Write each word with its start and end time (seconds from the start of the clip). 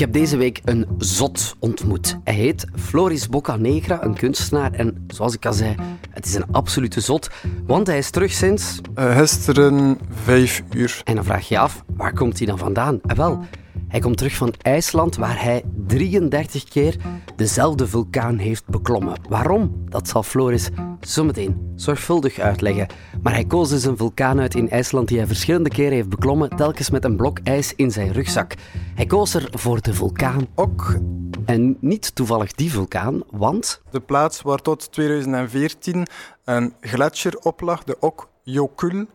heb 0.00 0.12
deze 0.12 0.36
week 0.36 0.60
een 0.64 0.86
zot 0.98 1.56
ontmoet. 1.58 2.18
Hij 2.24 2.34
heet 2.34 2.64
Floris 2.74 3.28
Boccanegra, 3.28 4.04
een 4.04 4.14
kunstenaar. 4.14 4.72
En 4.72 5.04
zoals 5.08 5.34
ik 5.34 5.46
al 5.46 5.52
zei, 5.52 5.74
het 6.10 6.26
is 6.26 6.34
een 6.34 6.52
absolute 6.52 7.00
zot. 7.00 7.30
Want 7.66 7.86
hij 7.86 7.98
is 7.98 8.10
terug 8.10 8.32
sinds... 8.32 8.80
Uh, 8.98 9.18
gisteren 9.18 9.98
vijf 10.24 10.62
uur. 10.74 11.00
En 11.04 11.14
dan 11.14 11.24
vraag 11.24 11.48
je 11.48 11.54
je 11.54 11.60
af, 11.60 11.84
waar 11.96 12.12
komt 12.12 12.38
hij 12.38 12.46
dan 12.46 12.58
vandaan? 12.58 13.00
En 13.06 13.16
wel, 13.16 13.44
hij 13.90 14.00
komt 14.00 14.16
terug 14.16 14.34
van 14.34 14.54
IJsland, 14.62 15.16
waar 15.16 15.42
hij 15.42 15.64
33 15.86 16.64
keer 16.64 16.96
dezelfde 17.36 17.86
vulkaan 17.86 18.38
heeft 18.38 18.66
beklommen. 18.66 19.16
Waarom? 19.28 19.84
Dat 19.88 20.08
zal 20.08 20.22
Floris 20.22 20.68
zometeen 21.00 21.72
zorgvuldig 21.74 22.38
uitleggen. 22.38 22.86
Maar 23.22 23.32
hij 23.32 23.44
koos 23.44 23.68
dus 23.68 23.84
een 23.84 23.96
vulkaan 23.96 24.40
uit 24.40 24.54
in 24.54 24.70
IJsland 24.70 25.08
die 25.08 25.18
hij 25.18 25.26
verschillende 25.26 25.68
keren 25.70 25.92
heeft 25.92 26.08
beklommen, 26.08 26.56
telkens 26.56 26.90
met 26.90 27.04
een 27.04 27.16
blok 27.16 27.38
ijs 27.42 27.74
in 27.74 27.90
zijn 27.90 28.12
rugzak. 28.12 28.54
Hij 28.94 29.06
koos 29.06 29.34
er 29.34 29.48
voor 29.50 29.80
de 29.80 29.94
vulkaan 29.94 30.46
Ok. 30.54 30.98
En 31.44 31.76
niet 31.80 32.14
toevallig 32.14 32.52
die 32.52 32.70
vulkaan, 32.72 33.22
want... 33.30 33.82
De 33.90 34.00
plaats 34.00 34.42
waar 34.42 34.58
tot 34.58 34.92
2014 34.92 36.06
een 36.44 36.74
gletsjer 36.80 37.38
op 37.42 37.60
lag, 37.60 37.84
de 37.84 37.96
Ok 38.00 38.28
Jokul. 38.42 39.06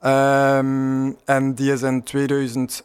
Um, 0.00 1.16
en 1.24 1.54
die 1.54 1.72
is 1.72 1.82
in 1.82 2.02
2000 2.02 2.84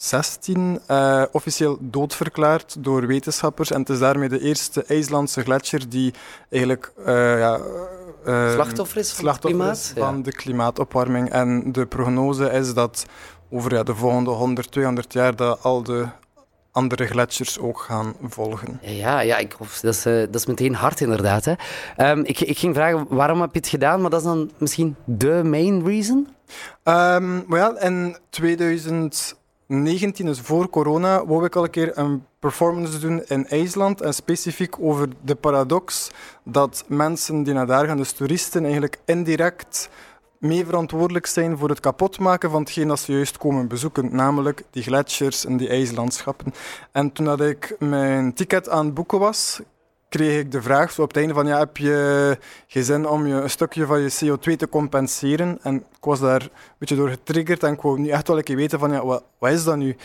16 0.00 0.80
uh, 0.90 1.22
officieel 1.32 1.78
doodverklaard 1.80 2.76
door 2.78 3.06
wetenschappers. 3.06 3.70
En 3.70 3.80
het 3.80 3.88
is 3.88 3.98
daarmee 3.98 4.28
de 4.28 4.40
eerste 4.40 4.84
IJslandse 4.84 5.42
gletsjer 5.42 5.88
die 5.88 6.14
eigenlijk 6.50 6.92
uh, 6.98 7.06
ja, 7.38 7.58
uh, 8.26 8.52
slachtoffer 8.52 8.98
is 8.98 9.12
van, 9.12 9.24
slachtoffer 9.24 9.58
klimaat? 9.58 9.92
Van 9.96 10.22
de 10.22 10.32
klimaatopwarming. 10.32 11.30
En 11.30 11.72
de 11.72 11.86
prognose 11.86 12.50
is 12.50 12.74
dat 12.74 13.06
over 13.50 13.74
ja, 13.74 13.82
de 13.82 13.94
volgende 13.94 14.30
100, 14.30 14.70
200 14.72 15.12
jaar 15.12 15.36
dat 15.36 15.62
al 15.62 15.82
de 15.82 16.06
andere 16.72 17.06
gletsjers 17.06 17.58
ook 17.58 17.80
gaan 17.80 18.14
volgen. 18.22 18.78
Ja, 18.82 19.20
ja 19.20 19.38
ik, 19.38 19.56
dat, 19.80 19.94
is, 19.94 20.02
dat 20.02 20.34
is 20.34 20.46
meteen 20.46 20.74
hard 20.74 21.00
inderdaad. 21.00 21.44
Hè. 21.44 21.54
Um, 22.10 22.24
ik, 22.24 22.40
ik 22.40 22.58
ging 22.58 22.74
vragen, 22.74 23.06
waarom 23.08 23.40
heb 23.40 23.52
je 23.52 23.58
het 23.58 23.68
gedaan? 23.68 24.00
Maar 24.00 24.10
dat 24.10 24.20
is 24.20 24.26
dan 24.26 24.50
misschien 24.58 24.96
de 25.04 25.40
main 25.44 25.84
reason? 25.84 26.28
Um, 26.84 27.44
well, 27.48 27.76
in 27.78 28.16
2000... 28.30 29.38
19, 29.72 30.26
dus 30.26 30.40
voor 30.40 30.68
corona, 30.68 31.26
wou 31.26 31.44
ik 31.44 31.56
al 31.56 31.64
een 31.64 31.70
keer 31.70 31.98
een 31.98 32.24
performance 32.38 32.98
doen 32.98 33.22
in 33.24 33.48
IJsland. 33.48 34.00
En 34.00 34.14
specifiek 34.14 34.80
over 34.80 35.08
de 35.22 35.34
paradox 35.34 36.10
dat 36.44 36.84
mensen 36.86 37.42
die 37.42 37.54
naar 37.54 37.66
daar 37.66 37.86
gaan, 37.86 37.96
dus 37.96 38.12
toeristen, 38.12 38.62
eigenlijk 38.64 38.98
indirect 39.04 39.88
mee 40.38 40.64
verantwoordelijk 40.64 41.26
zijn 41.26 41.58
voor 41.58 41.68
het 41.68 41.80
kapotmaken 41.80 42.50
van 42.50 42.60
hetgeen 42.60 42.88
dat 42.88 42.98
ze 42.98 43.12
juist 43.12 43.38
komen 43.38 43.68
bezoeken, 43.68 44.14
namelijk 44.14 44.62
die 44.70 44.82
gletsjers 44.82 45.44
en 45.44 45.56
die 45.56 45.68
ijslandschappen. 45.68 46.54
En 46.92 47.12
toen 47.12 47.24
dat 47.24 47.40
ik 47.40 47.76
mijn 47.78 48.32
ticket 48.34 48.68
aan 48.68 48.84
het 48.84 48.94
boeken 48.94 49.18
was, 49.18 49.60
kreeg 50.10 50.40
ik 50.40 50.52
de 50.52 50.62
vraag 50.62 50.92
zo 50.92 51.02
op 51.02 51.08
het 51.08 51.16
einde 51.16 51.34
van 51.34 51.46
ja, 51.46 51.58
heb 51.58 51.76
je 51.76 52.38
geen 52.66 52.84
zin 52.84 53.08
om 53.08 53.26
je 53.26 53.34
een 53.34 53.50
stukje 53.50 53.86
van 53.86 54.00
je 54.00 54.12
CO2 54.24 54.56
te 54.56 54.68
compenseren? 54.68 55.58
En 55.62 55.74
ik 55.76 56.04
was 56.04 56.20
daar 56.20 56.42
een 56.42 56.50
beetje 56.78 56.96
door 56.96 57.08
getriggerd 57.08 57.62
en 57.62 57.72
ik 57.72 57.80
wou 57.80 57.98
nu 57.98 58.08
echt 58.08 58.28
wel 58.28 58.36
een 58.36 58.44
keer 58.44 58.56
weten 58.56 58.78
van 58.78 58.92
ja, 58.92 59.04
wat, 59.04 59.24
wat 59.38 59.50
is 59.50 59.64
dat 59.64 59.76
nu? 59.76 59.96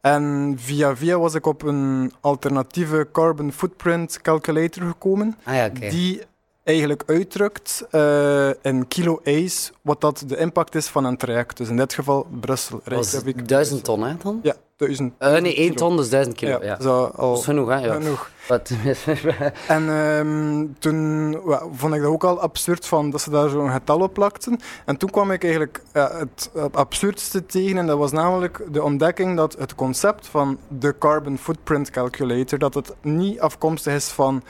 En 0.00 0.54
via 0.58 0.96
via 0.96 1.18
was 1.18 1.34
ik 1.34 1.46
op 1.46 1.62
een 1.62 2.12
alternatieve 2.20 3.08
carbon 3.12 3.52
footprint 3.52 4.20
calculator 4.20 4.82
gekomen, 4.82 5.36
ah 5.44 5.54
ja, 5.54 5.66
okay. 5.66 5.90
die 5.90 6.22
eigenlijk 6.64 7.02
uitdrukt 7.06 7.86
uh, 7.92 8.48
in 8.62 8.88
kilo 8.88 9.20
ijs 9.22 9.72
wat 9.82 10.00
dat 10.00 10.24
de 10.26 10.36
impact 10.36 10.74
is 10.74 10.86
van 10.86 11.04
een 11.04 11.16
traject. 11.16 11.56
Dus 11.56 11.68
in 11.68 11.76
dit 11.76 11.94
geval 11.94 12.26
Brussel. 12.40 12.80
Reykjavik. 12.84 13.48
Duizend 13.48 13.84
ton, 13.84 14.02
hè, 14.02 14.16
dan? 14.22 14.40
Ja, 14.42 14.54
duizend. 14.76 15.12
Uh, 15.18 15.38
nee, 15.38 15.54
één 15.54 15.74
ton, 15.74 15.96
dus 15.96 16.10
duizend 16.10 16.36
kilo. 16.36 16.50
Ja, 16.50 16.64
ja. 16.64 16.80
Zo, 16.80 17.04
al 17.04 17.28
dat 17.28 17.38
is 17.38 17.44
genoeg, 17.44 17.68
hè? 17.68 17.78
Ja. 17.78 17.92
Genoeg. 17.94 18.30
en 19.68 19.88
um, 19.88 20.78
toen 20.78 21.38
vond 21.72 21.94
ik 21.94 22.00
dat 22.00 22.10
ook 22.10 22.24
al 22.24 22.40
absurd 22.40 22.86
van 22.86 23.10
dat 23.10 23.20
ze 23.20 23.30
daar 23.30 23.48
zo'n 23.48 23.70
getal 23.70 24.00
op 24.00 24.12
plakten. 24.12 24.60
En 24.84 24.96
toen 24.96 25.10
kwam 25.10 25.30
ik 25.30 25.42
eigenlijk 25.42 25.82
het 25.92 26.50
absurdste 26.72 27.46
tegen 27.46 27.76
en 27.78 27.86
dat 27.86 27.98
was 27.98 28.12
namelijk 28.12 28.66
de 28.70 28.82
ontdekking 28.82 29.36
dat 29.36 29.56
het 29.58 29.74
concept 29.74 30.26
van 30.26 30.58
de 30.68 30.98
Carbon 30.98 31.38
Footprint 31.38 31.90
Calculator, 31.90 32.58
dat 32.58 32.74
het 32.74 32.94
niet 33.02 33.40
afkomstig 33.40 33.94
is 33.94 34.08
van 34.08 34.42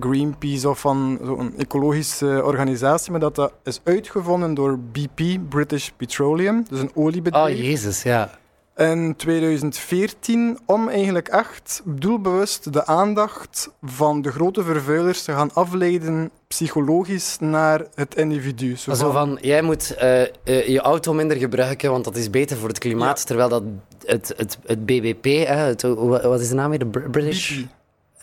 Greenpeace 0.00 0.68
of 0.68 0.80
van 0.80 1.18
zo'n 1.24 1.54
ecologische 1.58 2.40
organisatie, 2.44 3.10
maar 3.10 3.20
dat 3.20 3.34
dat 3.34 3.52
is 3.64 3.80
uitgevonden 3.84 4.54
door 4.54 4.78
BP, 4.78 5.38
British 5.48 5.88
Petroleum, 5.96 6.64
dus 6.68 6.80
een 6.80 6.90
oliebedrijf. 6.94 7.54
Oh, 7.54 7.62
jezus, 7.64 8.02
ja. 8.02 8.40
In 8.76 9.16
2014 9.16 10.58
om 10.66 10.88
eigenlijk 10.88 11.28
echt 11.28 11.82
doelbewust 11.84 12.72
de 12.72 12.86
aandacht 12.86 13.70
van 13.82 14.22
de 14.22 14.30
grote 14.30 14.62
vervuilers 14.62 15.22
te 15.22 15.32
gaan 15.32 15.52
afleiden 15.52 16.30
psychologisch 16.48 17.36
naar 17.40 17.86
het 17.94 18.14
individu. 18.14 18.76
Zo 18.76 18.94
van, 18.94 19.12
van 19.12 19.38
jij 19.40 19.62
moet 19.62 19.94
uh, 20.02 20.20
uh, 20.20 20.26
je 20.68 20.80
auto 20.80 21.12
minder 21.12 21.36
gebruiken, 21.36 21.90
want 21.90 22.04
dat 22.04 22.16
is 22.16 22.30
beter 22.30 22.56
voor 22.56 22.68
het 22.68 22.78
klimaat, 22.78 23.18
ja. 23.18 23.24
terwijl 23.24 23.48
dat 23.48 23.62
het, 24.04 24.34
het, 24.36 24.58
het 24.66 24.86
BBP, 24.86 25.24
hè, 25.24 25.54
het, 25.54 25.82
wat 25.82 26.40
is 26.40 26.48
de 26.48 26.54
naam 26.54 26.70
weer? 26.70 26.78
De 26.78 26.86
British... 26.86 27.58
BP. 27.58 27.68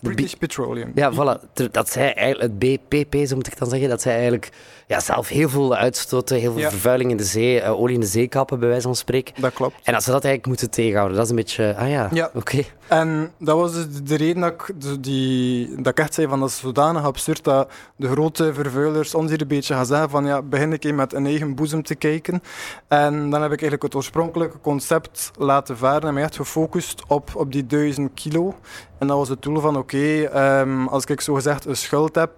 British 0.01 0.33
Petroleum. 0.33 0.91
Ja, 0.95 1.13
voilà. 1.13 1.69
Dat 1.71 1.89
zij 1.89 2.13
eigenlijk, 2.13 2.51
het 2.51 2.59
BPP, 2.59 3.27
zo 3.27 3.35
moet 3.35 3.47
ik 3.47 3.57
dan 3.57 3.69
zeggen, 3.69 3.89
dat 3.89 4.01
zij 4.01 4.15
eigenlijk 4.15 4.49
ja, 4.89 4.99
zelf 4.99 5.27
heel 5.27 5.49
veel 5.49 5.75
uitstoten, 5.75 6.37
heel 6.37 6.51
veel 6.51 6.61
ja. 6.61 6.69
vervuiling 6.69 7.11
in 7.11 7.17
de 7.17 7.23
zee, 7.23 7.61
uh, 7.61 7.79
olie 7.79 7.93
in 7.93 7.99
de 7.99 8.07
zee 8.07 8.27
kappen, 8.27 8.59
bij 8.59 8.67
wijze 8.69 8.83
van 8.83 8.95
spreken. 8.95 9.41
Dat 9.41 9.53
klopt. 9.53 9.75
En 9.83 9.93
dat 9.93 10.03
ze 10.03 10.11
dat 10.11 10.23
eigenlijk 10.23 10.45
moeten 10.47 10.69
tegenhouden. 10.69 11.15
Dat 11.15 11.25
is 11.25 11.31
een 11.31 11.35
beetje, 11.35 11.75
ah 11.77 11.89
ja, 11.89 12.09
ja. 12.11 12.25
oké. 12.25 12.37
Okay. 12.37 12.67
En 12.87 13.31
dat 13.39 13.57
was 13.57 13.73
dus 13.73 13.85
de 14.03 14.15
reden 14.15 14.41
dat 14.41 14.51
ik, 14.51 14.73
die, 15.03 15.75
dat 15.75 15.87
ik 15.87 15.99
echt 15.99 16.13
zei 16.13 16.27
van 16.27 16.39
dat 16.39 16.49
is 16.49 16.59
zodanig 16.59 17.03
absurd 17.03 17.43
dat 17.43 17.71
de 17.95 18.07
grote 18.07 18.53
vervuilers 18.53 19.15
ons 19.15 19.29
hier 19.29 19.41
een 19.41 19.47
beetje 19.47 19.73
gaan 19.73 19.85
zeggen 19.85 20.09
van 20.09 20.25
ja, 20.25 20.41
begin 20.41 20.73
ik 20.73 20.93
met 20.93 21.13
een 21.13 21.25
eigen 21.25 21.55
boezem 21.55 21.83
te 21.83 21.95
kijken. 21.95 22.41
En 22.87 23.13
dan 23.29 23.41
heb 23.41 23.51
ik 23.51 23.61
eigenlijk 23.61 23.83
het 23.83 23.95
oorspronkelijke 23.95 24.59
concept 24.61 25.31
laten 25.37 25.77
varen 25.77 26.07
en 26.07 26.13
mij 26.13 26.23
echt 26.23 26.35
gefocust 26.35 27.03
op, 27.07 27.31
op 27.35 27.51
die 27.51 27.65
duizend 27.65 28.11
kilo. 28.13 28.55
En 28.97 29.07
dat 29.07 29.17
was 29.17 29.29
het 29.29 29.41
doel 29.41 29.59
van 29.59 29.77
oké, 29.77 30.25
okay, 30.25 30.59
um, 30.61 30.87
als 30.87 31.05
ik 31.05 31.21
zo 31.21 31.33
gezegd 31.33 31.65
een 31.65 31.77
schuld 31.77 32.15
heb 32.15 32.31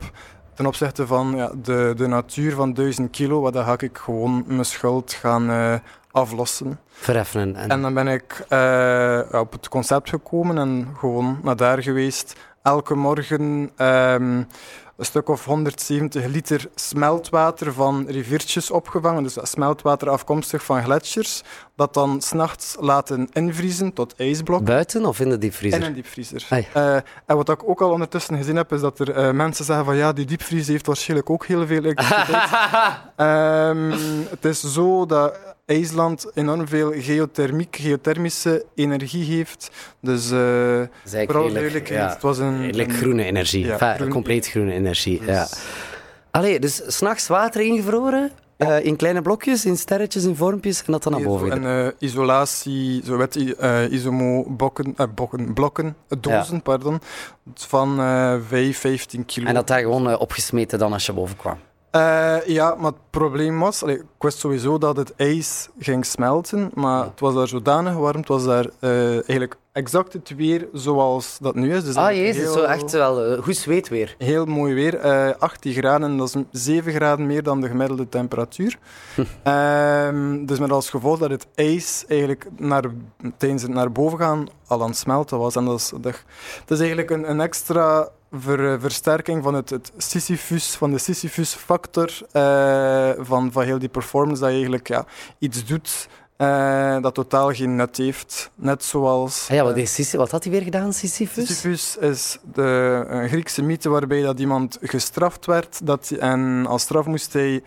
ten 0.61 0.69
opzichte 0.69 1.07
van 1.07 1.35
ja, 1.35 1.51
de, 1.63 1.93
de 1.95 2.07
natuur 2.07 2.55
van 2.55 2.73
1000 2.73 3.09
kilo, 3.11 3.41
wat 3.41 3.53
dan 3.53 3.65
ga 3.65 3.75
ik 3.77 3.97
gewoon 3.97 4.43
mijn 4.47 4.65
schuld 4.65 5.13
gaan 5.13 5.49
uh, 5.49 5.73
aflossen. 6.11 6.79
Vereffenen. 6.89 7.55
En... 7.55 7.69
en 7.69 7.81
dan 7.81 7.93
ben 7.93 8.07
ik 8.07 8.45
uh, 8.49 9.19
op 9.31 9.51
het 9.51 9.69
concept 9.69 10.09
gekomen 10.09 10.57
en 10.57 10.87
gewoon 10.97 11.39
naar 11.43 11.55
daar 11.55 11.83
geweest. 11.83 12.35
Elke 12.61 12.95
morgen 12.95 13.71
um, 13.77 14.47
een 14.97 15.05
stuk 15.05 15.29
of 15.29 15.45
170 15.45 16.25
liter 16.25 16.69
smeltwater 16.75 17.73
van 17.73 18.05
riviertjes 18.07 18.71
opgevangen. 18.71 19.23
Dus 19.23 19.37
smeltwater 19.41 20.09
afkomstig 20.09 20.63
van 20.63 20.83
gletsjers. 20.83 21.43
Dat 21.81 21.93
dan 21.93 22.21
s'nachts 22.21 22.75
laten 22.79 23.29
invriezen 23.33 23.93
tot 23.93 24.13
ijsblok. 24.17 24.63
Buiten 24.63 25.05
of 25.05 25.19
in 25.19 25.29
de 25.29 25.37
diepvriezer? 25.37 25.79
In 25.79 25.85
een 25.85 25.93
diepvriezer. 25.93 26.47
Uh, 26.51 26.95
en 27.25 27.35
wat 27.35 27.49
ik 27.49 27.69
ook 27.69 27.81
al 27.81 27.91
ondertussen 27.91 28.37
gezien 28.37 28.55
heb, 28.55 28.71
is 28.73 28.81
dat 28.81 28.99
er 28.99 29.17
uh, 29.17 29.31
mensen 29.31 29.65
zeggen 29.65 29.85
van 29.85 29.95
ja, 29.95 30.13
die 30.13 30.25
diepvriezer 30.25 30.71
heeft 30.71 30.85
waarschijnlijk 30.85 31.29
ook 31.29 31.45
heel 31.45 31.67
veel 31.67 31.85
um, 31.85 31.93
het 34.35 34.45
is 34.45 34.59
zo 34.73 35.05
dat 35.05 35.39
IJsland 35.65 36.31
enorm 36.33 36.67
veel 36.67 36.93
geothermiek, 36.95 37.75
geothermische 37.75 38.65
energie 38.75 39.35
heeft. 39.35 39.71
Dus 39.99 40.31
uh, 40.31 40.81
vooral 41.03 41.49
redelijk, 41.49 41.89
ja, 41.89 42.09
het 42.09 42.21
was 42.21 42.37
een... 42.37 42.61
Redelijk 42.61 42.93
groene 42.93 43.23
energie. 43.23 43.65
Ja, 43.65 43.71
enfin, 43.71 43.95
groen, 43.95 44.09
compleet 44.09 44.47
groene 44.47 44.73
energie, 44.73 45.19
dus. 45.19 45.27
ja. 45.27 45.47
Allee, 46.31 46.59
dus 46.59 46.81
s'nachts 46.87 47.27
water 47.27 47.61
ingevroren, 47.61 48.31
uh, 48.63 48.85
in 48.85 48.95
kleine 48.95 49.21
blokjes, 49.21 49.65
in 49.65 49.77
sterretjes, 49.77 50.23
in 50.23 50.35
vormpjes 50.35 50.83
en 50.83 50.91
dat 50.91 51.03
dan 51.03 51.11
naar 51.11 51.21
boven. 51.21 51.51
En 51.51 51.63
uh, 51.63 51.91
isolatie, 51.99 53.01
zo 53.05 53.17
wet 53.17 53.35
uh, 53.35 53.91
isomo 53.91 54.45
bokken, 54.49 54.95
bokken, 55.15 55.53
blokken, 55.53 55.95
dozen, 56.19 56.55
ja. 56.55 56.61
pardon, 56.61 56.99
van 57.53 57.95
5, 58.47 58.79
15 58.79 59.25
kilo. 59.25 59.47
En 59.47 59.53
dat 59.53 59.67
daar 59.67 59.79
gewoon 59.79 60.17
opgesmeten 60.17 60.79
dan 60.79 60.93
als 60.93 61.05
je 61.05 61.13
boven 61.13 61.37
kwam? 61.37 61.57
Uh, 61.95 62.45
ja, 62.45 62.75
maar 62.75 62.91
het 62.91 63.09
probleem 63.09 63.59
was, 63.59 63.83
allee, 63.83 63.95
ik 63.95 64.03
wist 64.19 64.37
sowieso 64.37 64.77
dat 64.77 64.97
het 64.97 65.15
ijs 65.15 65.69
ging 65.79 66.05
smelten, 66.05 66.71
maar 66.73 67.03
het 67.03 67.19
was 67.19 67.33
daar 67.33 67.47
zodanig 67.47 67.93
warm, 67.93 68.17
het 68.19 68.27
was 68.27 68.43
daar 68.45 68.65
uh, 68.79 69.13
eigenlijk 69.13 69.57
exact 69.71 70.13
het 70.13 70.35
weer 70.35 70.67
zoals 70.73 71.37
dat 71.41 71.55
nu 71.55 71.75
is. 71.75 71.83
Dus 71.83 71.95
ah 71.95 72.11
jezus, 72.11 72.43
heel, 72.43 72.53
zo 72.53 72.63
echt 72.63 72.91
wel 72.91 73.31
uh, 73.31 73.43
goed 73.43 73.57
zweet 73.57 73.89
weer. 73.89 74.15
Heel 74.17 74.45
mooi 74.45 74.73
weer, 74.73 74.99
18 75.37 75.73
graden, 75.73 76.17
dat 76.17 76.35
is 76.51 76.63
7 76.65 76.93
graden 76.93 77.25
meer 77.25 77.43
dan 77.43 77.61
de 77.61 77.67
gemiddelde 77.67 78.09
temperatuur. 78.09 78.77
um, 79.43 80.45
dus 80.45 80.59
met 80.59 80.71
als 80.71 80.89
gevolg 80.89 81.19
dat 81.19 81.29
het 81.29 81.47
ijs 81.55 82.05
eigenlijk 82.07 82.47
naar, 82.57 82.83
tijdens 83.37 83.61
het 83.61 83.71
naar 83.71 83.91
boven 83.91 84.17
gaan 84.17 84.47
al 84.67 84.81
aan 84.81 84.89
het 84.89 84.97
smelten 84.97 85.37
was. 85.37 85.55
En 85.55 85.65
dat 85.65 85.79
is, 85.79 85.89
dat, 85.89 86.23
dat 86.65 86.77
is 86.77 86.79
eigenlijk 86.79 87.09
een, 87.09 87.29
een 87.29 87.41
extra 87.41 88.09
ver, 88.31 88.79
versterking 88.79 89.43
van, 89.43 89.53
het, 89.53 89.69
het 89.69 89.91
Sisyphus, 89.97 90.75
van 90.75 90.91
de 90.91 90.97
Sisyphus-factor 90.97 92.09
uh, 92.33 93.11
van, 93.17 93.51
van 93.51 93.63
heel 93.63 93.79
die 93.79 93.89
performance, 93.89 94.41
dat 94.41 94.49
je 94.49 94.55
eigenlijk 94.55 94.87
ja, 94.87 95.05
iets 95.39 95.65
doet 95.65 96.07
eh, 96.41 97.01
dat 97.01 97.13
totaal 97.13 97.53
geen 97.53 97.75
nut 97.75 97.97
heeft. 97.97 98.51
Net 98.55 98.83
zoals... 98.83 99.47
Ah 99.49 99.55
ja, 99.55 99.63
wat, 99.63 99.75
eh, 99.75 99.81
is 99.81 99.93
Sisyphus- 99.93 100.19
wat 100.19 100.31
had 100.31 100.43
hij 100.43 100.51
weer 100.53 100.61
gedaan, 100.61 100.93
Sisyphus? 100.93 101.47
Sisyphus 101.47 101.97
is 101.97 102.37
de, 102.53 103.05
een 103.07 103.27
Griekse 103.29 103.61
mythe 103.61 103.89
waarbij 103.89 104.21
dat 104.21 104.39
iemand 104.39 104.77
gestraft 104.81 105.45
werd 105.45 105.79
dat, 105.83 106.09
en 106.19 106.65
als 106.67 106.81
straf 106.81 107.05
moest 107.05 107.33
hij 107.33 107.63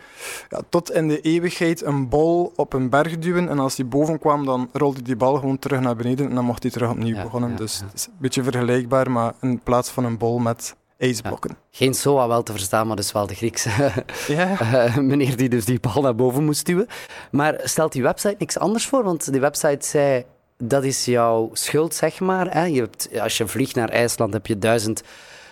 ja, 0.49 0.59
tot 0.69 0.91
in 0.91 1.07
de 1.07 1.21
eeuwigheid 1.21 1.83
een 1.85 2.09
bol 2.09 2.53
op 2.55 2.73
een 2.73 2.89
berg 2.89 3.19
duwen 3.19 3.49
en 3.49 3.59
als 3.59 3.77
hij 3.77 3.87
boven 3.87 4.19
kwam 4.19 4.45
dan 4.45 4.69
rolde 4.73 5.01
die 5.01 5.15
bal 5.15 5.35
gewoon 5.35 5.59
terug 5.59 5.79
naar 5.79 5.95
beneden 5.95 6.29
en 6.29 6.35
dan 6.35 6.45
mocht 6.45 6.61
hij 6.63 6.71
terug 6.71 6.89
opnieuw 6.89 7.15
Ja, 7.15 7.23
begonnen. 7.23 7.49
ja, 7.49 7.55
dus 7.55 7.79
het 7.79 7.93
is 7.93 8.05
een 8.05 8.13
beetje 8.19 8.43
vergelijkbaar, 8.43 9.11
maar 9.11 9.33
in 9.41 9.59
plaats 9.63 9.89
van 9.89 10.05
een 10.05 10.17
bol 10.17 10.39
met 10.39 10.75
ijsblokken. 10.97 11.57
Geen 11.71 11.93
SOA 11.93 12.27
wel 12.27 12.43
te 12.43 12.51
verstaan, 12.51 12.87
maar 12.87 12.95
dus 12.95 13.11
wel 13.11 13.27
de 13.27 13.35
Griekse 13.35 13.69
Ja. 14.27 14.59
eh, 14.59 14.97
meneer 14.97 15.37
die 15.37 15.49
dus 15.49 15.65
die 15.65 15.79
bal 15.79 16.01
naar 16.01 16.15
boven 16.15 16.43
moest 16.43 16.65
duwen. 16.65 16.87
Maar 17.31 17.59
stelt 17.63 17.91
die 17.91 18.01
website 18.03 18.35
niks 18.39 18.57
anders 18.57 18.87
voor? 18.87 19.03
Want 19.03 19.31
die 19.31 19.41
website 19.41 19.87
zei, 19.87 20.23
dat 20.57 20.83
is 20.83 21.05
jouw 21.05 21.49
schuld, 21.53 21.95
zeg 21.95 22.19
maar. 22.19 22.53
Hè? 22.53 22.63
Je 22.65 22.79
hebt, 22.81 23.09
als 23.19 23.37
je 23.37 23.47
vliegt 23.47 23.75
naar 23.75 23.89
IJsland, 23.89 24.33
heb 24.33 24.47
je 24.47 24.57
duizend 24.59 25.01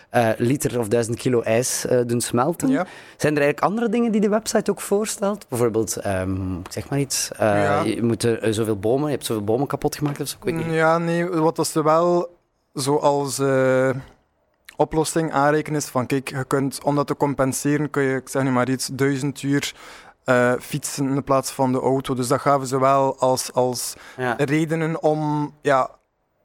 eh, 0.10 0.30
liter 0.38 0.80
of 0.80 0.88
duizend 0.88 1.18
kilo 1.18 1.42
ijs 1.42 1.86
eh, 1.86 2.00
doen 2.06 2.22
smelten. 2.22 2.70
Ja. 2.70 2.86
Zijn 3.18 3.36
er 3.36 3.42
eigenlijk 3.42 3.60
andere 3.62 3.90
dingen 3.90 4.12
die 4.12 4.22
de 4.22 4.30
website 4.30 4.72
ook 4.72 4.82
voorstelt? 4.82 5.46
Bijvoorbeeld, 5.50 5.98
ik 6.66 6.72
zeg 6.72 6.90
maar 6.90 7.00
iets, 7.00 7.30
Ja. 7.40 7.82
je 7.82 8.04
moet 8.04 8.24
er, 8.24 8.54
zoveel 8.54 8.78
bomen, 8.80 9.06
je 9.06 9.12
hebt 9.14 9.26
zoveel 9.26 9.44
bomen 9.44 9.68
kapot 9.68 9.96
gemaakt 9.96 10.22
of 10.22 10.28
zo. 10.28 10.38
Ja, 10.72 10.98
nee, 10.98 11.26
wat 11.30 11.56
dat 11.56 11.68
ze 11.68 11.84
wel 11.84 12.38
zoals 12.74 13.38
oplossing 14.76 15.32
aanrekenen 15.32 15.80
is 15.80 15.86
van 15.88 16.06
kijk, 16.06 16.30
je 16.30 16.44
kunt, 16.44 16.84
om 16.84 16.96
dat 16.96 17.08
te 17.08 17.16
compenseren 17.18 17.90
kun 17.90 18.04
je, 18.04 18.16
ik 18.16 18.30
zeg 18.30 18.44
nu 18.44 18.52
maar 18.52 18.70
iets, 18.70 18.88
duizend 18.94 19.42
uur 19.42 19.74
eh, 20.24 20.54
fietsen 20.60 21.10
in 21.10 21.24
plaats 21.24 21.52
van 21.52 21.72
de 21.72 21.80
auto. 21.80 22.14
Dus 22.14 22.28
dat 22.28 22.42
gaven 22.42 22.68
ze 22.68 22.80
wel 22.80 23.20
als, 23.20 23.54
als 23.54 23.94
Ja. 24.18 24.34
redenen 24.38 25.02
om 25.04 25.54
ja, 25.62 25.90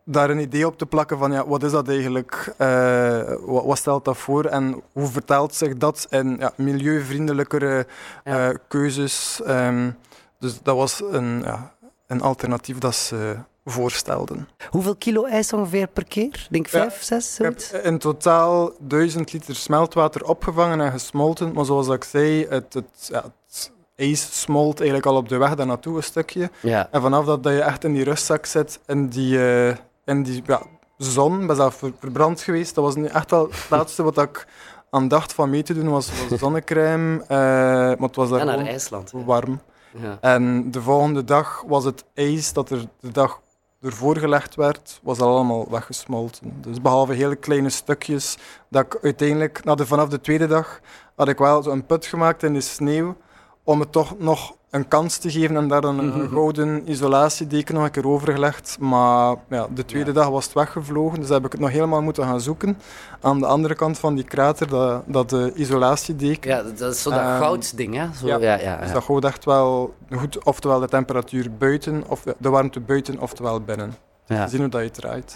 daar 0.04 0.30
een 0.30 0.38
idee 0.38 0.66
op 0.66 0.78
te 0.78 0.86
plakken 0.86 1.18
van 1.18 1.32
ja, 1.32 1.46
wat 1.46 1.62
is 1.62 1.70
dat 1.72 1.88
eigenlijk, 1.88 2.54
eh, 2.56 3.20
wat, 3.40 3.64
wat 3.64 3.78
stelt 3.78 4.04
dat 4.04 4.16
voor 4.16 4.44
en 4.44 4.82
hoe 4.92 5.06
vertaalt 5.06 5.54
zich 5.54 5.76
dat 5.76 6.06
in 6.10 6.36
ja, 6.38 6.52
milieuvriendelijkere 6.56 7.86
Ja. 8.24 8.48
eh, 8.48 8.54
keuzes. 8.68 9.40
Ehm, 9.44 9.90
dus 10.38 10.62
dat 10.62 10.76
was 10.76 11.02
een, 11.10 11.40
ja, 11.44 11.72
een 12.06 12.20
alternatief 12.20 12.78
dat 12.78 12.94
ze 12.94 13.36
voorstelden. 13.70 14.48
Hoeveel 14.70 14.96
kilo 14.96 15.24
ijs 15.24 15.52
ongeveer 15.52 15.86
per 15.86 16.04
keer? 16.04 16.24
Ik 16.24 16.46
Denk 16.50 16.66
Ja, 16.66 16.78
vijf, 16.80 17.02
zes, 17.02 17.38
Ik 17.38 17.44
heb 17.44 17.58
zoiets? 17.60 17.86
in 17.86 17.98
totaal 17.98 18.70
1000 18.78 19.32
liter 19.32 19.54
smeltwater 19.56 20.24
opgevangen 20.24 20.80
en 20.80 20.90
gesmolten. 20.92 21.52
Maar 21.52 21.64
zoals 21.64 21.88
ik 21.88 22.04
zei, 22.04 22.46
het, 22.48 22.74
het, 22.74 23.08
ja, 23.12 23.22
het 23.46 23.72
ijs 23.96 24.40
smolt 24.40 24.76
eigenlijk 24.78 25.08
al 25.08 25.16
op 25.16 25.28
de 25.28 25.36
weg 25.36 25.54
daar 25.54 25.66
naartoe 25.66 25.96
een 25.96 26.02
stukje. 26.02 26.50
Ja. 26.60 26.88
En 26.90 27.00
vanaf 27.00 27.24
dat, 27.24 27.42
dat 27.42 27.52
je 27.52 27.62
echt 27.62 27.84
in 27.84 27.92
die 27.92 28.04
rustzak 28.04 28.46
zit, 28.46 28.80
in 28.86 29.08
die, 29.08 29.38
eh, 29.68 29.76
in 30.04 30.22
die 30.22 30.42
ja, 30.46 30.62
zon, 30.96 31.46
ben 31.46 31.56
zelf 31.56 31.74
ver- 31.74 31.92
verbrand 32.00 32.40
geweest. 32.40 32.74
Dat 32.74 32.84
was 32.84 32.94
nu 32.94 33.06
echt 33.06 33.32
al 33.32 33.44
het 33.50 33.66
laatste 33.70 34.02
wat 34.02 34.18
ik 34.18 34.46
aan 34.90 35.08
dacht 35.08 35.32
van 35.32 35.50
mee 35.50 35.62
te 35.62 35.74
doen, 35.74 35.88
was, 35.88 36.10
was 36.28 36.38
zonnecrème. 36.38 37.22
eh, 37.22 37.28
maar 37.28 37.96
het 38.08 38.16
was 38.16 38.28
daar 38.28 38.40
En 38.40 38.46
naar 38.46 38.58
IJsland. 38.66 39.10
warm. 39.12 39.60
Ja. 40.02 40.18
En 40.20 40.70
de 40.70 40.82
volgende 40.82 41.24
dag 41.24 41.62
was 41.66 41.84
het 41.84 42.04
ijs 42.14 42.52
dat 42.52 42.70
er 42.70 42.84
de 43.00 43.10
dag 43.10 43.40
ervoor 43.80 44.16
gelegd 44.16 44.54
werd, 44.54 45.00
was 45.02 45.20
al 45.20 45.34
allemaal 45.34 45.70
weggesmolten. 45.70 46.60
Dus 46.60 46.80
behalve 46.80 47.12
hele 47.12 47.36
kleine 47.36 47.70
stukjes, 47.70 48.38
dat 48.68 48.84
ik 48.84 48.98
uiteindelijk, 49.02 49.64
na 49.64 49.74
de, 49.74 49.86
vanaf 49.86 50.08
de 50.08 50.20
tweede 50.20 50.46
dag, 50.46 50.80
had 51.14 51.28
ik 51.28 51.38
wel 51.38 51.62
zo 51.62 51.70
een 51.70 51.86
put 51.86 52.06
gemaakt 52.06 52.42
in 52.42 52.54
de 52.54 52.60
sneeuw, 52.60 53.16
om 53.64 53.80
het 53.80 53.92
toch 53.92 54.18
nog 54.18 54.56
een 54.70 54.88
kans 54.88 55.16
te 55.16 55.30
geven 55.30 55.56
en 55.56 55.68
daar 55.68 55.84
een, 55.84 55.98
een 55.98 56.28
gouden 56.28 56.90
isolatiedeken 56.90 57.74
nog 57.74 57.84
een 57.84 57.90
keer 57.90 58.06
overgelegd. 58.08 58.76
Maar 58.80 59.36
ja, 59.48 59.66
de 59.74 59.84
tweede 59.84 60.12
dag 60.12 60.28
was 60.28 60.44
het 60.44 60.54
weggevlogen, 60.54 61.20
dus 61.20 61.28
heb 61.28 61.44
ik 61.44 61.52
het 61.52 61.60
nog 61.60 61.70
helemaal 61.70 62.02
moeten 62.02 62.24
gaan 62.24 62.40
zoeken. 62.40 62.78
Aan 63.20 63.38
de 63.38 63.46
andere 63.46 63.74
kant 63.74 63.98
van 63.98 64.14
die 64.14 64.24
krater, 64.24 64.68
dat, 64.68 65.02
dat 65.06 65.30
de 65.30 65.52
isolatiedeken. 65.54 66.50
Ja, 66.50 66.62
dat 66.62 66.92
is 66.94 67.02
zo 67.02 67.10
dat 67.10 67.18
Ehm, 67.18 67.38
goudsding, 67.38 67.94
hè? 67.94 68.06
Zo, 68.20 68.26
ja, 68.26 68.36
ja. 68.38 68.58
ja, 68.60 68.76
Dus 68.76 68.92
dat 68.92 69.04
houdt 69.04 69.24
echt 69.24 69.44
wel 69.44 69.94
goed, 70.16 70.44
oftewel 70.44 70.80
de 70.80 70.88
temperatuur 70.88 71.50
buiten, 71.58 72.04
of 72.06 72.22
de 72.38 72.48
warmte 72.48 72.80
buiten, 72.80 73.18
oftewel 73.20 73.60
binnen. 73.60 73.94
Zien 74.48 74.60
hoe 74.60 74.68
dat 74.68 74.80
je 74.80 74.86
het 74.86 74.94
draait. 74.94 75.34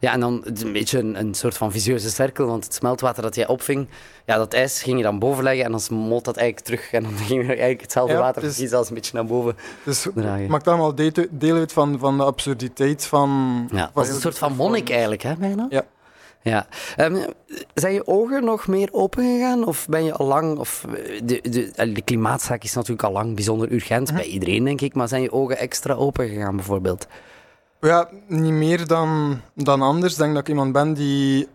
Ja. 0.00 0.12
En 0.12 0.20
dan 0.20 0.42
een 0.44 0.72
beetje 0.72 0.98
een, 0.98 1.18
een 1.18 1.34
soort 1.34 1.56
van 1.56 1.72
visieuze 1.72 2.10
cirkel, 2.10 2.46
want 2.46 2.64
het 2.64 2.74
smeltwater 2.74 3.22
dat 3.22 3.34
jij 3.34 3.46
opving, 3.46 3.88
ja, 4.26 4.36
dat 4.36 4.54
ijs 4.54 4.82
ging 4.82 4.96
je 4.96 5.02
dan 5.02 5.18
boven 5.18 5.44
leggen 5.44 5.64
en 5.64 5.70
dan 5.70 5.80
smolt 5.80 6.24
dat 6.24 6.36
eigenlijk 6.36 6.66
terug 6.66 6.92
en 6.92 7.02
dan 7.02 7.12
ging 7.26 7.40
je 7.42 7.46
eigenlijk 7.48 7.80
hetzelfde 7.80 8.12
Ja, 8.14 8.20
water 8.20 8.42
is- 8.42 8.54
precies 8.54 8.72
als 8.72 8.88
een 8.88 8.94
beetje 8.94 9.14
naar 9.14 9.26
boven 9.26 9.56
Dus 9.84 10.06
draaien. 10.14 10.40
het 10.40 10.48
maakt 10.48 10.68
allemaal 10.68 10.94
deel, 10.94 11.10
deel 11.30 11.56
uit 11.56 11.72
van, 11.72 11.98
van 11.98 12.16
de 12.16 12.24
absurditeit 12.24 13.06
van... 13.06 13.68
Ja, 13.72 13.90
dat 13.94 14.04
is 14.06 14.14
een 14.14 14.20
soort 14.20 14.38
van 14.38 14.54
monnik 14.56 14.90
eigenlijk, 14.90 15.22
hè, 15.22 15.34
bijna? 15.36 15.66
Ja. 15.70 15.84
Ja. 16.42 16.66
Ehm, 16.96 17.16
zijn 17.74 17.94
je 17.94 18.06
ogen 18.06 18.44
nog 18.44 18.66
meer 18.66 18.88
open 18.92 19.24
gegaan? 19.24 19.66
Of 19.66 19.86
ben 19.88 20.04
je 20.04 20.12
al 20.12 20.26
lang... 20.26 20.58
Of, 20.58 20.84
eh, 20.88 21.20
de, 21.24 21.40
de, 21.74 21.92
de 21.92 22.02
klimaatzaak 22.02 22.64
is 22.64 22.74
natuurlijk 22.74 23.02
al 23.02 23.12
lang 23.12 23.34
bijzonder 23.34 23.72
urgent 23.72 24.08
Mhm. 24.08 24.16
bij 24.16 24.26
iedereen, 24.26 24.64
denk 24.64 24.80
ik. 24.80 24.94
Maar 24.94 25.08
zijn 25.08 25.22
je 25.22 25.32
ogen 25.32 25.58
extra 25.58 25.94
open 25.94 26.28
gegaan, 26.28 26.56
bijvoorbeeld? 26.56 27.06
Ja, 27.84 28.08
niet 28.26 28.52
meer 28.52 28.86
dan, 28.86 29.40
dan 29.54 29.82
anders. 29.82 30.12
Ik 30.12 30.18
denk 30.18 30.32
dat 30.32 30.42
ik 30.42 30.48
iemand 30.48 30.72
ben 30.72 30.94
die 30.94 31.48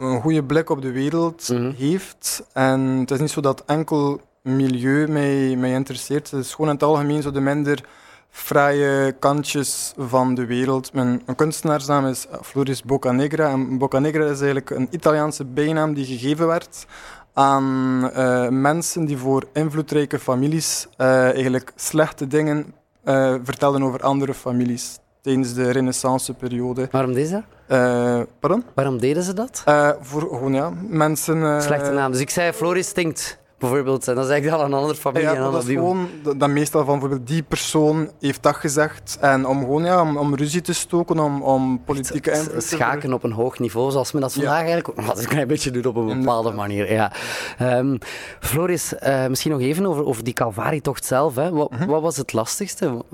een 0.00 0.20
goede 0.20 0.44
blik 0.44 0.70
op 0.70 0.82
de 0.82 0.92
wereld 0.92 1.48
Mhm. 1.48 1.72
heeft. 1.76 2.42
En 2.52 2.80
het 2.80 3.10
is 3.10 3.18
niet 3.18 3.30
zo 3.30 3.40
dat 3.40 3.62
enkel 3.66 4.20
milieu 4.42 5.08
mij, 5.08 5.56
mij 5.56 5.72
interesseert. 5.72 6.30
Het 6.30 6.44
is 6.44 6.50
gewoon 6.50 6.66
in 6.66 6.74
het 6.74 6.82
algemeen 6.82 7.22
zo 7.22 7.30
de 7.30 7.40
minder 7.40 7.84
fraaie 8.30 9.12
kantjes 9.12 9.92
van 9.98 10.34
de 10.34 10.46
wereld. 10.46 10.92
Mijn, 10.92 11.22
kunstenaarsnaam 11.36 12.06
is 12.06 12.26
Floris 12.42 12.82
Boccanegra. 12.82 13.50
En 13.50 13.78
Boccanegra 13.78 14.22
is 14.24 14.28
eigenlijk 14.40 14.70
een 14.70 14.88
Italiaanse 14.90 15.44
bijnaam 15.44 15.94
die 15.94 16.04
gegeven 16.06 16.46
werd 16.46 16.86
aan 17.32 18.10
eh, 18.12 18.48
mensen 18.48 19.04
die 19.04 19.16
voor 19.16 19.44
invloedrijke 19.52 20.18
families 20.18 20.86
eh, 20.96 21.22
eigenlijk 21.22 21.72
slechte 21.76 22.26
dingen 22.26 22.74
eh, 23.04 23.34
vertelden 23.42 23.82
over 23.82 24.00
andere 24.00 24.34
families 24.34 24.98
tijdens 25.24 25.54
de 25.54 25.70
renaissance-periode. 25.70 26.88
Waarom 26.90 27.12
deden 27.12 27.28
ze 27.28 27.34
dat? 27.34 27.44
Eh, 27.78 28.20
pardon? 28.40 28.64
Waarom 28.74 28.98
deden 28.98 29.22
ze 29.22 29.32
dat? 29.34 29.62
Eh, 29.64 29.90
voor 30.00 30.20
gewoon 30.20 30.52
ja, 30.54 30.72
mensen. 30.88 31.42
eh, 31.42 31.60
Slechte 31.60 31.90
naam. 31.90 32.12
Dus 32.12 32.20
ik 32.20 32.30
zei 32.30 32.52
Floris 32.52 32.86
stinkt, 32.88 33.38
bijvoorbeeld. 33.58 34.08
En 34.08 34.14
dan 34.14 34.24
zeg 34.24 34.38
ik 34.38 34.48
aan 34.50 34.60
een 34.60 34.72
andere 34.74 34.94
familie. 34.94 35.28
Ja, 35.28 35.34
en 35.34 35.40
dat 35.52 35.62
is 35.62 35.68
gewoon 35.74 36.08
dat, 36.36 36.48
meestal 36.48 36.84
van 36.84 36.98
bijvoorbeeld 36.98 37.28
die 37.28 37.42
persoon 37.42 38.10
heeft 38.20 38.42
dat 38.42 38.56
gezegd. 38.56 39.16
En 39.20 39.46
om 39.46 39.58
gewoon 39.60 39.84
ja, 39.84 40.00
om, 40.00 40.16
om 40.16 40.34
ruzie 40.34 40.60
te 40.60 40.72
stoken, 40.72 41.18
om, 41.18 41.42
om 41.42 41.82
politieke 41.84 42.30
invloed 42.30 42.62
Schaken 42.64 43.12
op 43.12 43.22
een 43.22 43.32
hoog 43.32 43.58
niveau, 43.58 43.90
zoals 43.90 44.12
men 44.12 44.22
dat 44.22 44.34
Ja. 44.34 44.40
vandaag 44.40 44.58
eigenlijk 44.58 44.88
ook 44.88 45.16
een 45.18 45.26
klein 45.26 45.46
beetje 45.48 45.70
doet 45.70 45.86
op 45.86 45.96
een 45.96 46.18
bepaalde 46.18 46.52
manier. 46.52 46.92
Ja. 46.92 47.12
Ehm, 47.58 47.96
Floris, 48.40 48.94
misschien 49.28 49.50
nog 49.50 49.60
even 49.60 49.86
over, 49.86 50.04
over 50.04 50.24
die 50.24 50.34
Calvarietocht 50.34 51.04
zelf. 51.04 51.34
Hè. 51.34 51.50
Wat, 51.50 51.70
Mhm. 51.70 51.86
wat 51.86 52.02
was 52.02 52.16
het 52.16 52.32
lastigste? 52.32 53.04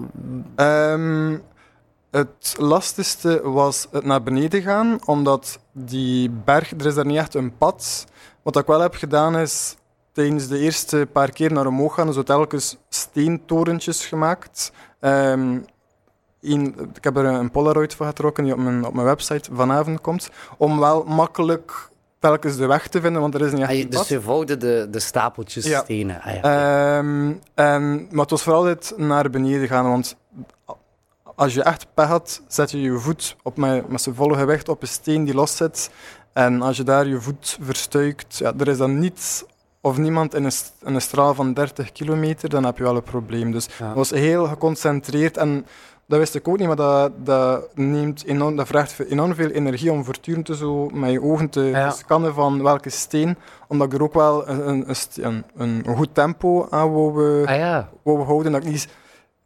Ehm, 0.57 1.37
het 2.11 2.55
lastigste 2.59 3.41
was 3.51 3.87
het 3.91 4.05
naar 4.05 4.23
beneden 4.23 4.63
gaan, 4.63 4.99
omdat 5.05 5.59
die 5.73 6.31
berg, 6.31 6.71
er 6.71 6.87
is 6.87 6.95
daar 6.95 7.07
niet 7.07 7.17
echt 7.19 7.35
een 7.35 7.57
pad. 7.57 8.05
Wat 8.43 8.57
ik 8.57 8.67
wel 8.67 8.81
heb 8.81 8.95
gedaan 8.95 9.37
is 9.37 9.77
tijdens 10.13 10.49
de 10.49 10.59
eerste 10.59 11.09
paar 11.13 11.31
keer 11.31 11.53
naar 11.53 11.67
omhoog 11.67 11.95
gaan, 11.95 12.13
zo 12.13 12.23
telkens 12.23 12.77
steentorentjes 12.89 14.07
gemaakt. 14.07 14.73
Ehm, 15.01 15.59
een- 16.41 16.91
ik 16.95 17.05
heb 17.05 17.17
er 17.17 17.25
een 17.25 17.51
Polaroid 17.51 17.95
van 17.95 18.07
getrokken 18.07 18.45
die 18.45 18.53
op 18.53 18.59
mijn, 18.59 18.85
op 18.87 18.95
mijn 18.95 19.07
website 19.07 19.51
vanavond 19.55 20.01
komt, 20.01 20.31
om 20.59 20.79
wel 20.79 21.05
makkelijk 21.05 21.89
telkens 22.19 22.57
de 22.57 22.67
weg 22.67 22.89
te 22.89 23.01
vinden, 23.01 23.21
want 23.21 23.35
er 23.35 23.41
is 23.41 23.53
niet 23.53 23.61
echt 23.61 23.71
Ah, 23.71 23.77
een 23.79 23.89
dus 23.91 23.99
pad. 23.99 24.09
je 24.09 24.21
volgde 24.21 24.57
de, 24.57 24.89
de 24.91 25.01
stapeltjes 25.01 25.65
Ja. 25.65 25.81
stenen. 25.83 26.23
Ah, 26.23 26.35
ja. 26.35 26.41
Ehm, 26.99 27.33
en, 27.55 28.07
maar 28.11 28.21
het 28.21 28.31
was 28.31 28.43
vooral 28.43 28.65
het 28.65 28.93
naar 28.97 29.31
beneden 29.31 29.69
gaan, 29.69 29.89
want 29.89 30.17
als 31.37 31.55
je 31.55 31.63
echt 31.63 31.87
pech 31.95 32.07
had, 32.09 32.43
zet 32.49 32.71
je 32.71 32.81
je 32.81 32.99
voet 32.99 33.37
op 33.43 33.57
met, 33.57 33.89
met 33.89 34.01
zijn 34.01 34.15
volle 34.15 34.37
gewicht 34.37 34.69
op 34.69 34.83
een 34.83 34.89
steen 34.89 35.25
die 35.25 35.35
los 35.35 35.57
zit. 35.57 35.91
En 36.33 36.63
als 36.63 36.77
je 36.77 36.83
daar 36.83 37.07
je 37.07 37.21
voet 37.21 37.59
verstuikt, 37.61 38.37
ja, 38.39 38.53
er 38.59 38.69
is 38.69 38.77
dan 38.79 38.99
niets 38.99 39.45
of 39.81 39.99
niemand 39.99 40.35
in 40.35 40.45
een, 40.45 40.53
in 40.85 40.95
een 40.95 41.01
straal 41.01 41.35
van 41.35 41.55
30 41.55 41.93
kilometer, 41.93 42.49
dan 42.49 42.65
heb 42.65 42.77
je 42.77 42.83
wel 42.83 42.97
een 42.97 43.03
probleem. 43.03 43.53
Dus 43.53 43.69
Ja. 43.79 43.87
het 43.87 43.97
was 43.97 44.11
heel 44.11 44.47
geconcentreerd 44.47 45.37
en 45.37 45.67
dat 46.07 46.19
wist 46.19 46.35
ik 46.35 46.49
ook 46.49 46.59
niet, 46.59 46.67
maar 46.67 46.77
dat, 46.77 47.13
dat, 47.27 47.69
neemt 47.75 48.25
enorm, 48.25 48.57
dat 48.57 48.67
vraagt 48.67 48.99
enorm 49.09 49.35
veel 49.35 49.49
energie 49.51 49.93
om 49.93 50.05
voortdurend 50.05 50.47
te 50.47 50.57
zo 50.57 50.89
met 50.93 51.11
je 51.11 51.23
ogen 51.23 51.49
te 51.49 51.61
Ja. 51.61 51.91
scannen 51.91 52.35
van 52.35 52.63
welke 52.63 52.91
steen, 52.91 53.37
omdat 53.69 53.87
ik 53.87 53.93
er 53.99 54.03
ook 54.03 54.15
wel 54.15 54.49
een, 54.49 54.95
een, 55.21 55.45
een, 55.57 55.85
goed 55.97 56.15
tempo 56.15 56.67
aan 56.71 56.93
wou, 56.93 57.47
ah 57.47 57.57
ja, 57.57 57.89
wou 58.03 58.23
houden, 58.23 58.53
dat 58.53 58.63
ik 58.65 58.71
niet 58.71 58.89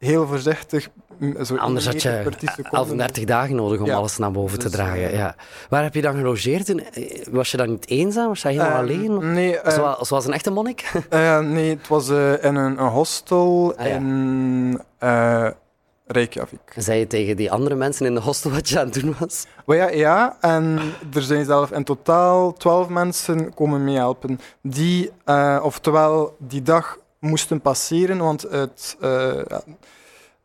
heel 0.04 0.26
voorzichtig 0.26 0.88
m, 1.18 1.44
zo 1.44 1.56
anders 1.56 1.86
had 1.86 2.02
je 2.02 2.20
per 2.22 2.36
10 2.36 2.48
seconden- 2.48 2.80
38 2.80 3.24
dagen 3.24 3.56
nodig 3.56 3.80
om 3.80 3.86
Ja. 3.86 3.94
alles 3.96 4.18
naar 4.18 4.30
boven 4.30 4.58
te 4.58 4.64
Dus, 4.64 4.72
dragen. 4.74 5.04
eh, 5.10 5.16
Ja. 5.16 5.34
Waar 5.68 5.82
heb 5.82 5.94
je 5.94 6.02
dan 6.02 6.14
gelogeerd? 6.16 6.68
In- 6.68 6.84
eh, 6.92 7.26
Was 7.30 7.50
je 7.50 7.56
dan 7.56 7.68
niet 7.70 7.88
eenzaam? 7.88 8.28
Was 8.28 8.42
je 8.42 8.48
helemaal 8.48 8.70
Ehm, 8.70 8.78
alleen? 8.80 9.32
Nee, 9.32 9.58
eh, 9.58 9.72
Zoals, 9.74 10.08
zoals 10.08 10.26
een 10.26 10.32
echte 10.32 10.50
monnik? 10.50 10.80
eh, 11.08 11.38
nee, 11.38 11.70
het 11.70 11.88
was 11.88 12.08
eh, 12.10 12.32
in 12.44 12.54
een, 12.54 12.80
een 12.82 12.88
hostel 12.88 13.74
Ah, 13.76 13.86
ja. 13.86 13.94
in, 13.94 14.80
eh, 14.98 15.46
Reykjavik. 16.06 16.60
Zei 16.76 16.98
je 16.98 17.06
tegen 17.06 17.36
die 17.36 17.52
andere 17.52 17.74
mensen 17.74 18.06
in 18.06 18.14
de 18.14 18.20
hostel 18.20 18.50
wat 18.50 18.68
je 18.68 18.78
aan 18.80 18.84
het 18.90 19.00
doen 19.00 19.14
was? 19.18 19.46
Maar 19.66 19.76
ja, 19.76 19.90
ja, 19.90 20.36
en 20.40 20.78
er 21.14 21.22
zijn 21.22 21.44
zelf 21.44 21.70
in 21.70 21.84
totaal 21.84 22.52
twaalf 22.52 22.88
mensen 22.88 23.54
komen 23.54 23.84
meehelpen 23.84 24.40
die, 24.62 25.10
oftewel 25.62 26.36
die 26.38 26.62
dag 26.62 26.98
moesten 27.24 27.60
passeren, 27.60 28.18
want 28.18 28.42
het, 28.42 28.96
uh, 29.02 29.42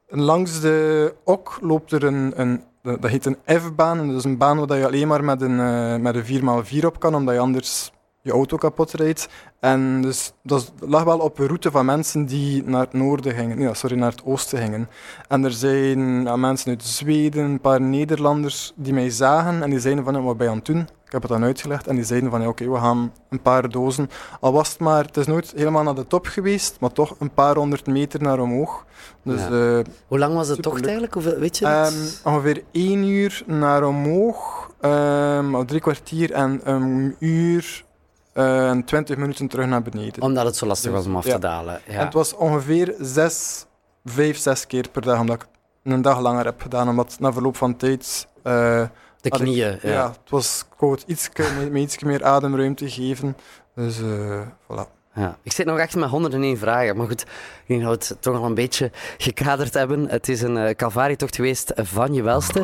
langs 0.07 0.61
de 0.61 1.13
ok 1.23 1.57
loopt 1.61 1.91
er 1.91 2.03
een, 2.03 2.33
een 2.35 2.63
dat 2.81 3.07
heet 3.07 3.25
een 3.25 3.37
F-baan. 3.45 4.07
Dat 4.07 4.17
is 4.17 4.23
een 4.23 4.37
baan 4.37 4.67
waar 4.67 4.77
je 4.77 4.85
alleen 4.85 5.07
maar 5.07 5.23
met 5.23 5.41
een, 5.41 5.59
uh, 5.59 5.95
met 5.95 6.15
een 6.15 6.41
4x4 6.41 6.85
op 6.85 6.99
kan, 6.99 7.15
omdat 7.15 7.33
je 7.33 7.39
anders 7.39 7.91
je 8.21 8.31
auto 8.31 8.57
kapot 8.57 8.91
rijdt. 8.91 9.29
En 9.59 10.01
dus 10.01 10.33
dat 10.43 10.71
lag 10.79 11.03
wel 11.03 11.19
op 11.19 11.39
een 11.39 11.45
route 11.47 11.71
van 11.71 11.85
mensen 11.85 12.25
die 12.25 12.63
naar 12.63 12.81
het 12.81 12.93
noorden 12.93 13.33
gingen, 13.33 13.57
nee, 13.57 13.73
sorry, 13.73 13.97
naar 13.97 14.11
het 14.11 14.25
oosten 14.25 14.59
gingen. 14.59 14.89
En 15.27 15.43
er 15.43 15.51
zijn 15.51 16.23
ja, 16.23 16.35
mensen 16.35 16.69
uit 16.69 16.83
Zweden, 16.83 17.43
een 17.43 17.59
paar 17.59 17.81
Nederlanders 17.81 18.73
die 18.75 18.93
mij 18.93 19.09
zagen 19.09 19.63
en 19.63 19.69
die 19.69 19.79
zeiden 19.79 20.03
van, 20.03 20.23
wat 20.23 20.37
ben 20.37 20.45
je 20.45 20.51
aan 20.51 20.57
het 20.57 20.65
doen? 20.65 20.87
Ik 21.05 21.11
heb 21.15 21.21
het 21.21 21.31
dan 21.31 21.43
uitgelegd 21.43 21.87
en 21.87 21.95
die 21.95 22.03
zeiden 22.03 22.29
van, 22.29 22.41
ja, 22.41 22.47
oké, 22.47 22.69
we 22.69 22.77
gaan 22.77 23.13
een 23.29 23.41
paar 23.41 23.69
dozen. 23.69 24.09
Al 24.39 24.53
was 24.53 24.69
het 24.69 24.79
maar, 24.79 25.05
het 25.05 25.17
is 25.17 25.25
nooit 25.25 25.53
helemaal 25.55 25.83
naar 25.83 25.95
de 25.95 26.07
top 26.07 26.25
geweest, 26.25 26.77
maar 26.79 26.91
toch 26.91 27.15
een 27.19 27.31
paar 27.33 27.55
honderd 27.55 27.87
meter 27.87 28.21
naar 28.21 28.39
omhoog. 28.39 28.85
Dus, 29.23 29.41
ja. 29.41 29.49
uh, 29.49 29.79
Hoe 30.07 30.19
lang 30.19 30.33
was 30.33 30.47
de 30.47 30.57
tocht 30.57 30.83
eigenlijk? 30.83 31.13
Hoeveel, 31.13 31.37
weet 31.37 31.57
je 31.57 31.65
um, 31.65 32.33
ongeveer 32.33 32.63
één 32.71 33.03
uur 33.03 33.43
naar 33.45 33.83
omhoog, 33.83 34.69
um, 34.81 35.65
drie 35.65 35.81
kwartier 35.81 36.31
en 36.31 36.61
een 36.63 37.15
uur 37.19 37.87
uh, 38.33 38.69
en 38.69 38.83
20 38.83 39.17
minuten 39.17 39.47
terug 39.47 39.65
naar 39.65 39.81
beneden. 39.81 40.21
Omdat 40.21 40.45
het 40.45 40.55
zo 40.55 40.65
lastig 40.65 40.91
was 40.91 41.05
om 41.05 41.15
af 41.15 41.25
te 41.25 41.39
dalen. 41.39 41.81
Ja. 41.87 41.93
En 41.93 42.05
het 42.05 42.13
was 42.13 42.35
ongeveer 42.35 42.95
zes, 42.99 43.65
vijf, 44.05 44.37
zes 44.37 44.67
keer 44.67 44.89
per 44.91 45.01
dag, 45.01 45.19
omdat 45.19 45.35
ik 45.35 45.47
een 45.83 46.01
dag 46.01 46.19
langer 46.19 46.45
heb 46.45 46.61
gedaan, 46.61 46.89
omdat 46.89 47.17
na 47.19 47.33
verloop 47.33 47.55
van 47.55 47.75
tijd... 47.75 48.27
Uh, 48.43 48.83
de 49.21 49.29
knieën, 49.29 49.73
ik, 49.73 49.81
ja. 49.81 50.07
Het 50.07 50.29
was, 50.29 50.65
het 50.79 51.03
iets, 51.07 51.29
met, 51.71 51.73
iets 51.73 52.03
meer 52.03 52.23
ademruimte 52.23 52.89
geven. 52.89 53.37
Dus 53.75 53.99
uh, 53.99 54.41
voilà. 54.63 54.97
Ja. 55.13 55.37
Ik 55.41 55.51
zit 55.51 55.65
nog 55.65 55.77
echt 55.77 55.95
met 55.95 56.09
101 56.09 56.57
vragen, 56.57 56.97
maar 56.97 57.07
goed, 57.07 57.21
ik 57.21 57.67
denk 57.67 57.81
dat 57.81 58.07
we 58.07 58.13
het 58.13 58.21
toch 58.21 58.37
al 58.37 58.45
een 58.45 58.53
beetje 58.53 58.91
gekaderd 59.17 59.73
hebben. 59.73 60.09
Het 60.09 60.29
is 60.29 60.41
een 60.41 60.55
uh, 60.55 60.69
geweest 61.15 61.71
van 61.75 62.13
je 62.13 62.21
welste. 62.21 62.63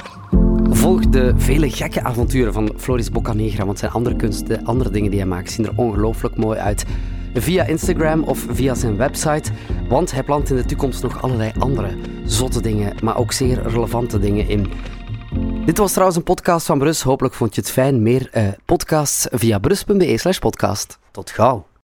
Volg 0.85 1.09
de 1.09 1.33
vele 1.35 1.69
gekke 1.69 2.03
avonturen 2.03 2.53
van 2.53 2.73
Floris 2.77 3.11
Boccanegra, 3.11 3.65
want 3.65 3.79
zijn 3.79 3.91
andere 3.91 4.15
kunsten, 4.15 4.65
andere 4.65 4.89
dingen 4.89 5.09
die 5.09 5.19
hij 5.19 5.29
maakt, 5.29 5.51
zien 5.51 5.65
er 5.65 5.73
ongelooflijk 5.75 6.35
mooi 6.35 6.59
uit. 6.59 6.85
Via 7.33 7.63
Instagram 7.63 8.23
of 8.23 8.45
via 8.49 8.73
zijn 8.73 8.97
website, 8.97 9.51
want 9.89 10.11
hij 10.11 10.23
plant 10.23 10.49
in 10.49 10.55
de 10.55 10.65
toekomst 10.65 11.03
nog 11.03 11.21
allerlei 11.21 11.51
andere 11.59 11.97
zotte 12.25 12.61
dingen, 12.61 12.95
maar 13.03 13.17
ook 13.17 13.31
zeer 13.31 13.61
relevante 13.61 14.19
dingen 14.19 14.47
in. 14.47 14.71
Dit 15.65 15.77
was 15.77 15.91
trouwens 15.91 16.17
een 16.17 16.23
podcast 16.23 16.65
van 16.65 16.79
Brus. 16.79 17.01
Hopelijk 17.01 17.33
vond 17.33 17.55
je 17.55 17.61
het 17.61 17.71
fijn. 17.71 18.01
Meer 18.01 18.29
uh, 18.33 18.47
podcasts 18.65 19.27
via 19.31 19.59
brus.be 19.59 20.17
slash 20.17 20.39
podcast. 20.39 20.99
Tot 21.11 21.31
gauw. 21.31 21.65